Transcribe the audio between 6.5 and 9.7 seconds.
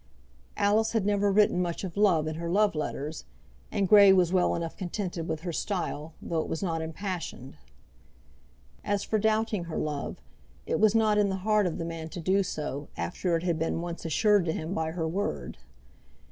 not impassioned. As for doubting